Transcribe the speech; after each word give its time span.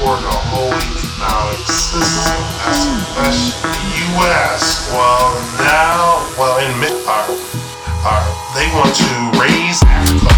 support 0.00 0.20
a 0.20 0.38
whole 0.48 0.72
economic 0.72 1.60
system. 1.68 2.40
That's 2.64 2.84
the 2.88 2.96
question. 3.12 3.68
The 3.68 3.84
U.S. 4.16 4.88
Well, 4.92 5.28
now, 5.58 6.24
well, 6.38 6.56
in 6.64 6.72
mid, 6.80 6.92
are 7.06 7.28
they 8.54 8.66
want 8.72 8.94
to 8.96 9.30
raise 9.38 9.82
Africa? 9.84 10.30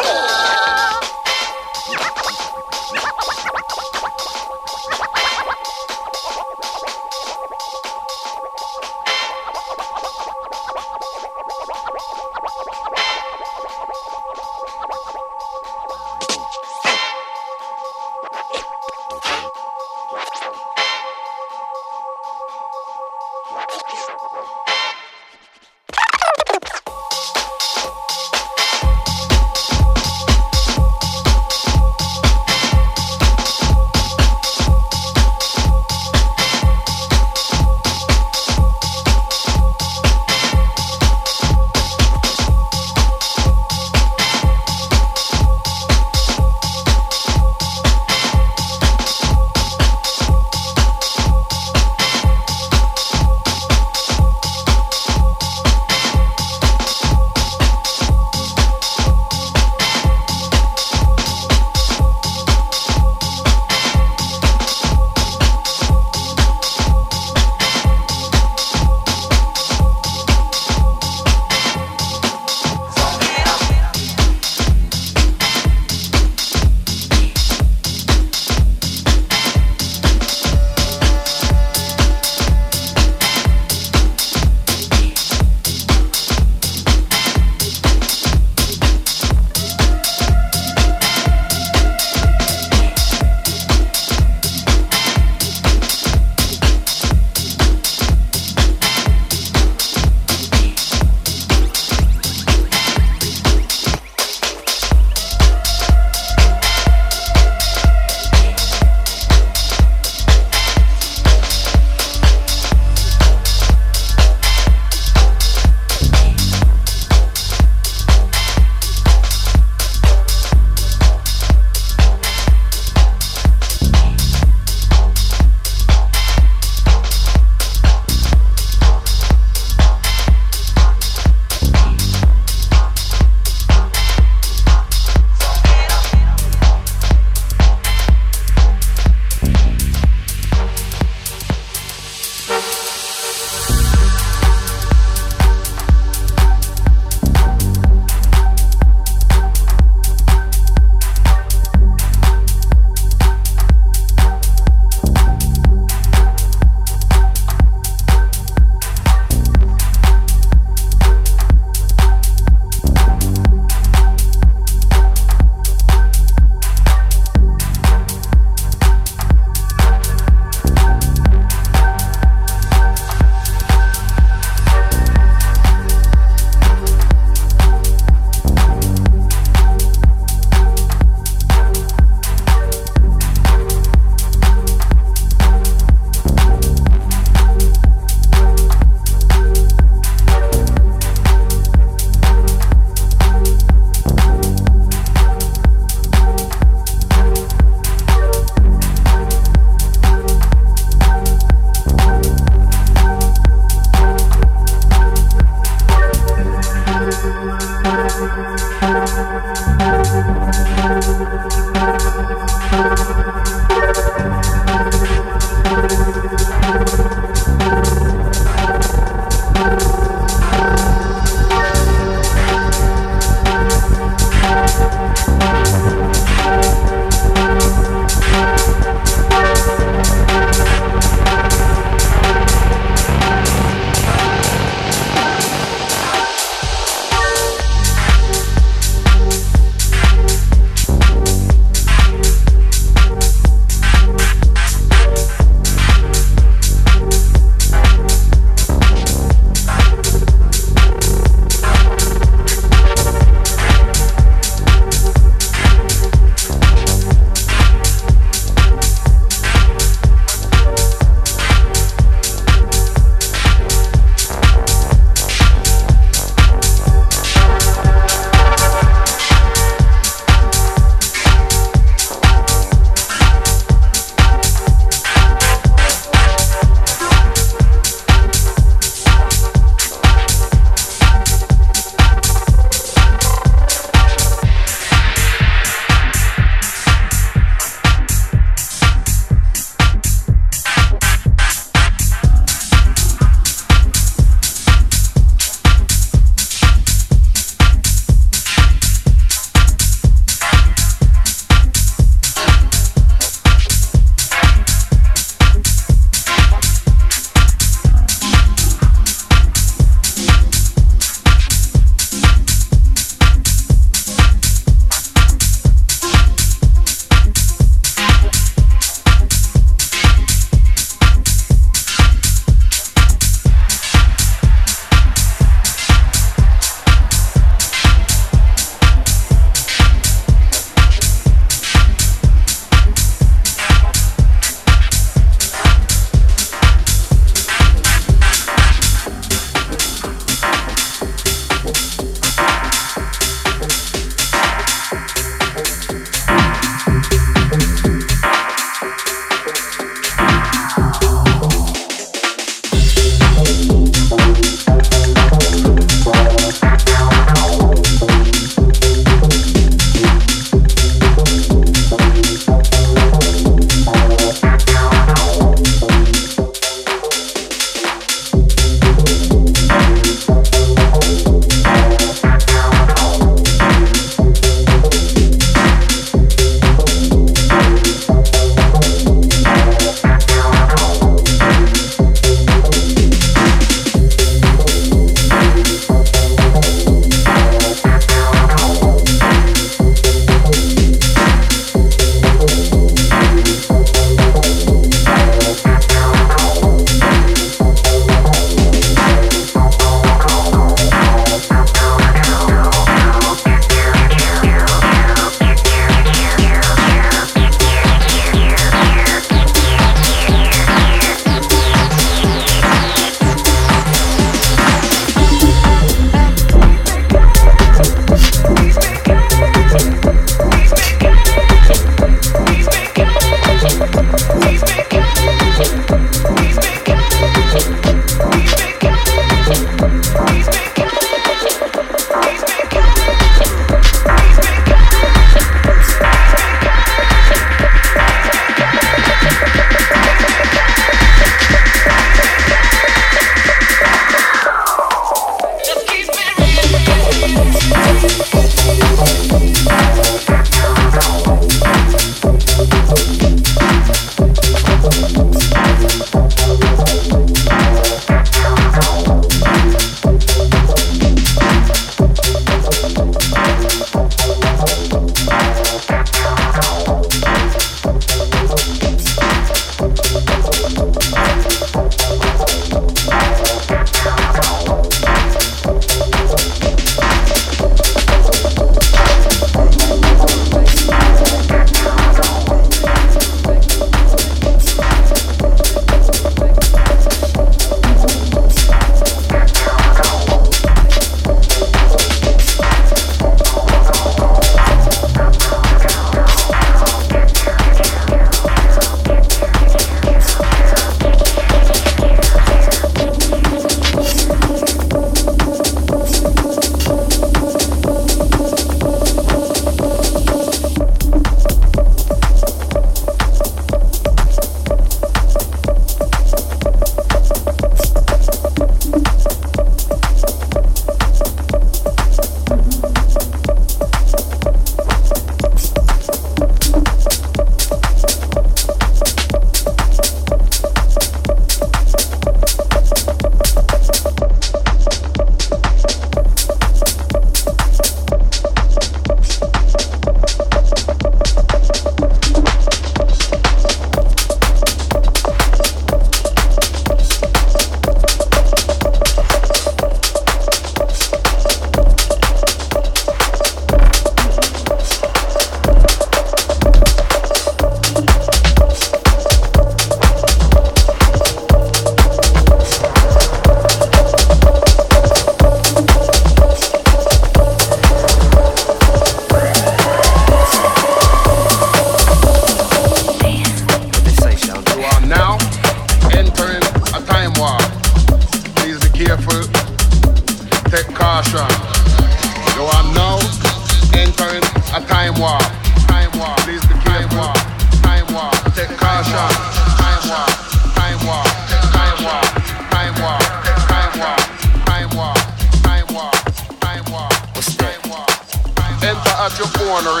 at 599.20 599.36
your 599.36 599.48
corner, 599.48 600.00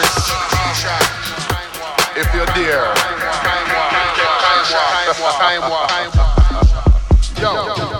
If 2.16 2.34
you're 2.34 2.46
there. 2.56 2.88
Yo. 7.38 7.52
Yo. 7.76 7.99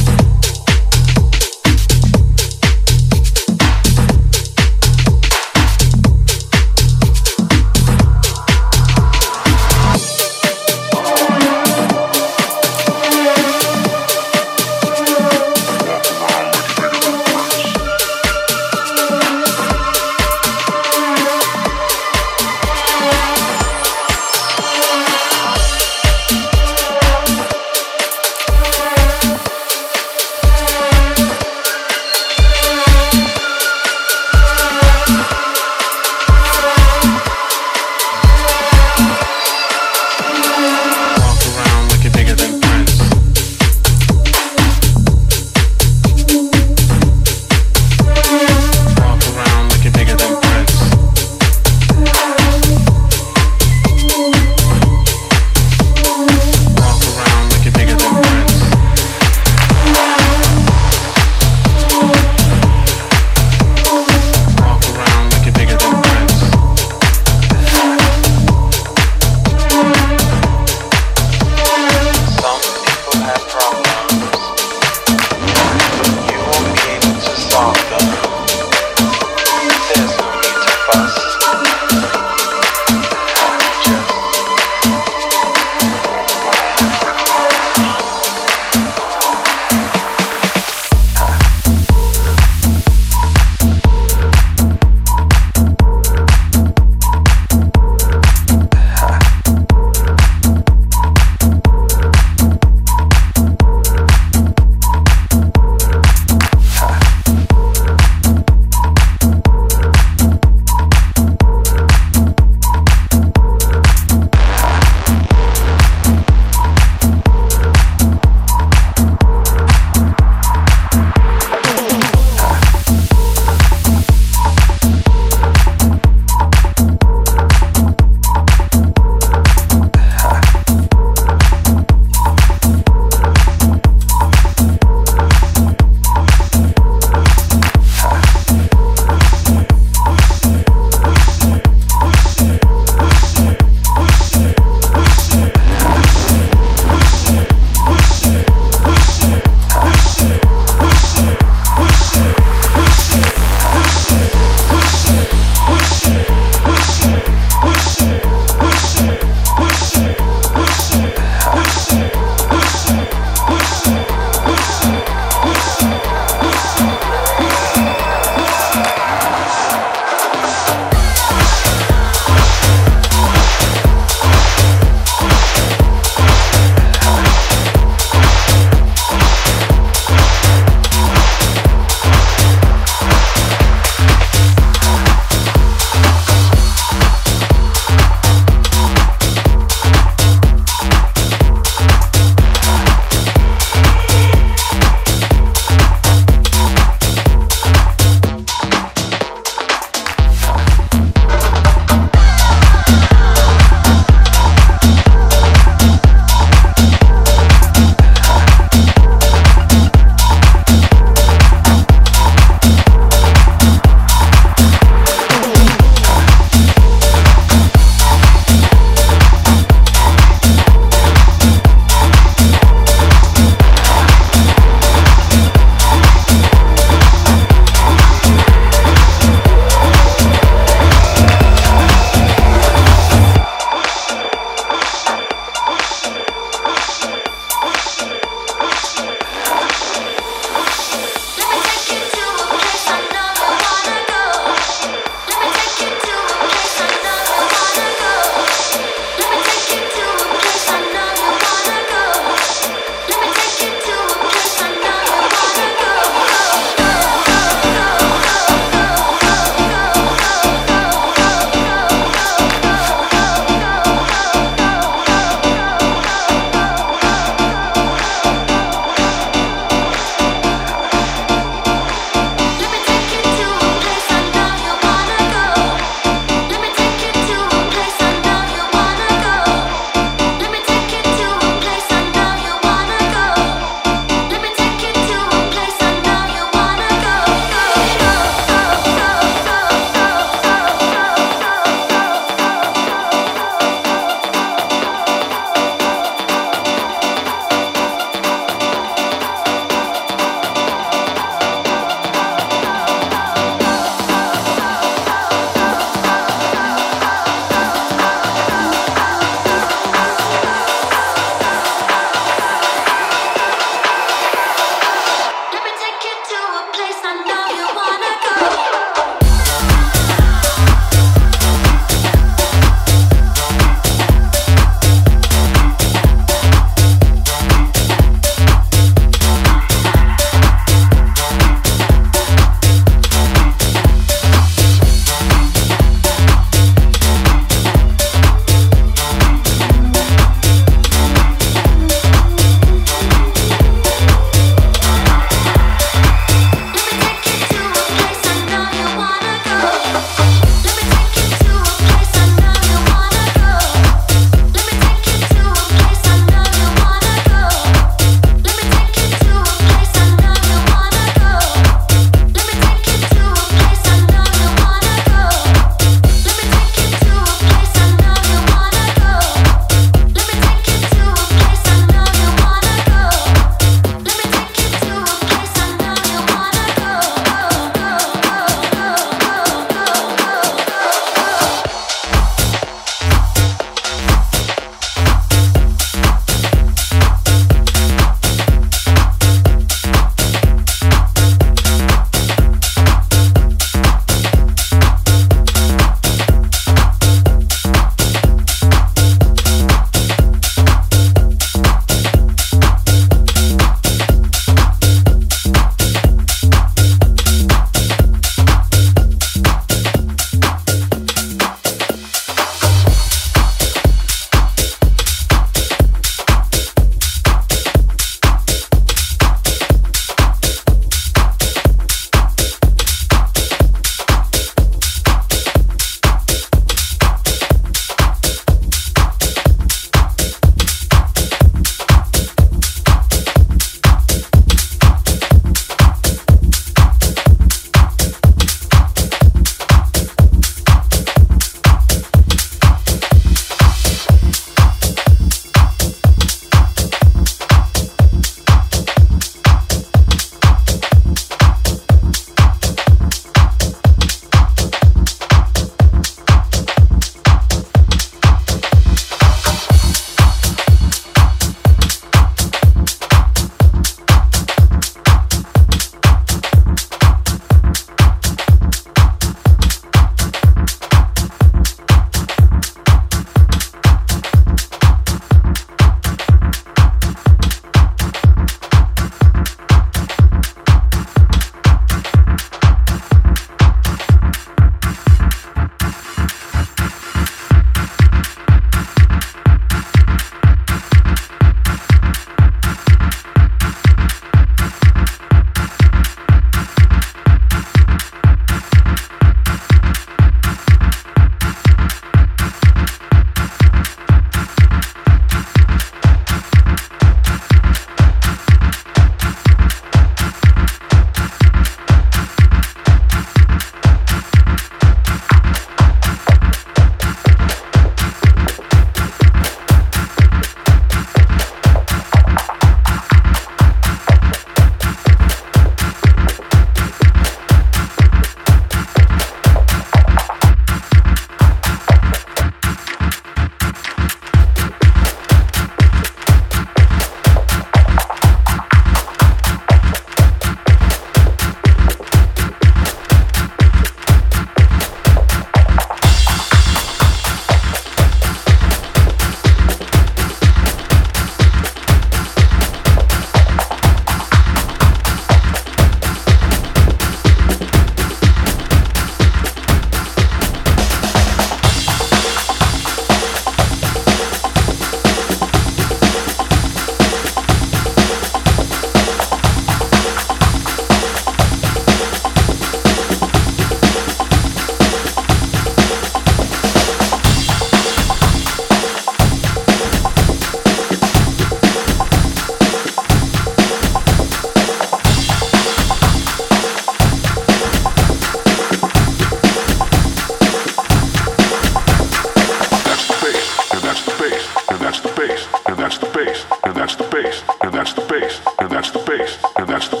bass, 597.11 597.43
and 597.61 597.73
that's 597.73 597.93
the 597.93 598.01
bass, 598.01 598.41
and 598.59 598.71
that's 598.71 598.91
the 598.91 598.99
bass, 598.99 599.37
and 599.57 599.67
that's 599.67 599.89
the 599.89 600.00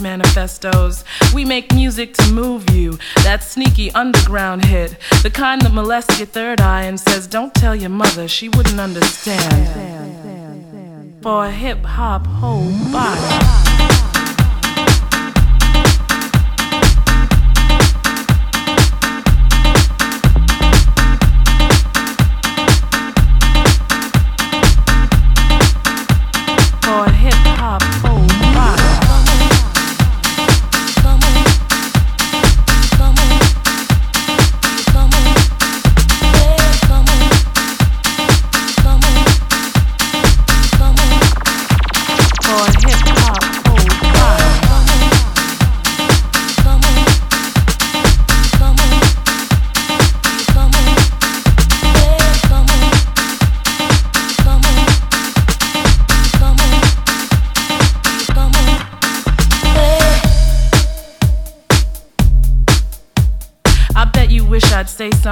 manifestos. 0.00 1.04
We 1.34 1.44
make 1.44 1.72
music 1.72 2.14
to 2.14 2.32
move 2.32 2.70
you, 2.70 2.98
that 3.24 3.42
sneaky 3.42 3.90
underground 3.92 4.64
hit. 4.64 4.96
The 5.22 5.30
kind 5.30 5.60
that 5.62 5.72
molests 5.72 6.18
your 6.18 6.26
third 6.26 6.60
eye 6.60 6.84
and 6.84 6.98
says, 6.98 7.26
Don't 7.26 7.54
tell 7.54 7.74
your 7.74 7.90
mother, 7.90 8.28
she 8.28 8.48
wouldn't 8.48 8.80
understand. 8.80 9.66
For 11.22 11.46
a 11.46 11.50
hip 11.50 11.84
hop 11.84 12.26
whole 12.26 12.70
body. 12.92 13.65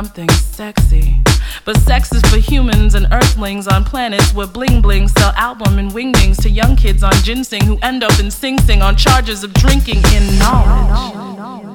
Something 0.05 0.29
sexy. 0.31 1.19
But 1.65 1.79
sex 1.79 2.13
is 2.13 2.21
for 2.31 2.37
humans 2.37 2.95
and 2.95 3.07
earthlings 3.11 3.67
on 3.67 3.85
planets 3.85 4.35
where 4.35 4.47
bling 4.47 4.83
bling 4.83 5.09
sell 5.09 5.33
album 5.35 5.79
and 5.79 5.91
wingdings 5.93 6.43
to 6.43 6.51
young 6.51 6.77
kids 6.77 7.03
on 7.03 7.15
ginseng 7.23 7.65
who 7.65 7.79
end 7.81 8.05
up 8.05 8.19
in 8.21 8.31
Sing 8.31 8.59
Sing 8.59 8.83
on 8.83 8.97
charges 8.97 9.43
of 9.43 9.55
drinking 9.55 10.03
in 10.13 10.39
knowledge. 10.39 11.74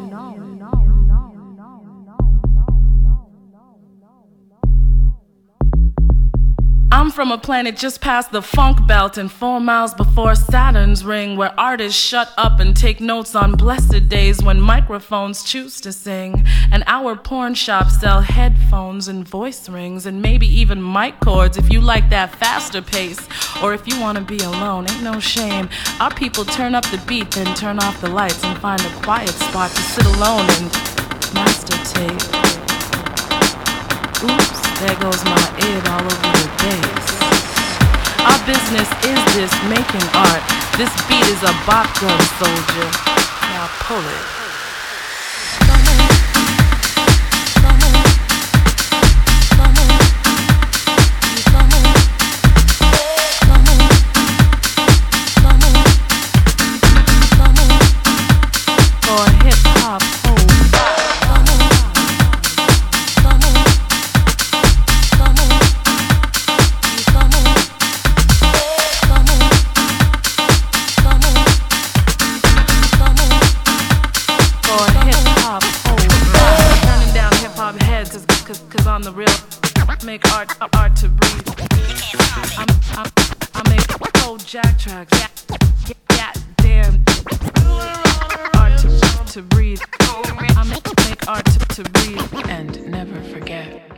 I'm 6.92 7.12
from 7.12 7.32
a 7.32 7.38
planet 7.38 7.78
just 7.78 8.02
past 8.02 8.32
the 8.32 8.42
funk 8.42 8.88
belt 8.88 9.20
and 9.20 9.32
four 9.32 9.60
miles 9.60 9.94
before 9.94 10.34
Saturn's 10.34 11.06
ring, 11.06 11.38
where 11.38 11.58
artists 11.60 12.02
shut 12.02 12.34
up 12.36 12.60
and 12.60 12.76
take 12.76 13.00
notes 13.00 13.36
on 13.36 13.52
blessed 13.52 14.10
days 14.10 14.42
when 14.42 14.60
microphones 14.60 15.44
choose 15.44 15.80
to 15.82 15.94
sing. 15.94 16.44
And 16.72 16.84
our 16.88 17.16
porn 17.16 17.54
shops 17.54 18.00
sell 18.00 18.22
headphones 18.22 19.08
and 19.08 19.28
voice 19.28 19.70
rings, 19.70 20.08
and 20.08 20.20
maybe 20.20 20.48
even 20.48 20.82
mic 20.82 21.20
cords 21.20 21.58
if 21.58 21.72
you 21.72 21.80
like 21.80 22.10
that 22.10 22.34
faster 22.34 22.82
pace, 22.82 23.20
or 23.62 23.76
if 23.76 23.88
you 23.88 24.00
want 24.02 24.18
to 24.18 24.24
be 24.24 24.44
alone. 24.44 24.90
Ain't 24.90 25.04
no 25.04 25.20
shame. 25.20 25.70
Our 26.00 26.14
people 26.14 26.44
turn 26.44 26.74
up 26.74 26.86
the 26.86 27.02
beat, 27.08 27.30
then 27.32 27.56
turn 27.56 27.78
off 27.78 28.02
the 28.02 28.10
lights 28.10 28.44
and 28.44 28.58
find 28.60 28.82
a 28.82 28.90
quiet 29.04 29.30
spot 29.30 29.70
to 29.70 29.82
sit 29.82 30.06
alone 30.08 30.48
and 30.50 31.36
master 31.36 31.78
tape. 31.94 32.49
There 34.80 34.96
goes 34.96 35.22
my 35.26 35.44
id 35.60 35.88
all 35.90 36.00
over 36.00 36.32
the 36.40 36.48
bass. 36.64 37.08
Our 38.24 38.40
business 38.48 38.88
is 39.04 39.20
this 39.36 39.52
making 39.68 40.08
art. 40.16 40.44
This 40.78 40.90
beat 41.10 41.28
is 41.28 41.44
a 41.44 41.52
bop 41.68 41.86
gun 42.00 42.22
soldier. 42.40 42.90
Now 43.52 43.68
pull 43.84 44.00
it. 44.00 44.39
make 80.10 80.34
art, 80.34 80.52
art 80.76 80.96
to 80.96 81.08
breathe. 81.08 81.48
I 83.54 83.62
make 83.70 84.26
old 84.26 84.44
jack 84.44 84.80
tracks. 84.80 85.46
Yeah, 86.10 86.34
damn. 86.58 87.06
Art 88.56 88.80
to, 88.80 89.34
to 89.34 89.44
breathe. 89.44 89.80
I 90.00 90.64
make 90.68 91.28
art 91.28 91.46
to, 91.46 91.60
to 91.60 91.84
breathe 91.92 92.50
and 92.50 92.90
never 92.90 93.22
forget. 93.22 93.89